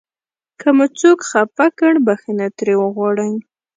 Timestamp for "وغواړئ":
2.77-3.33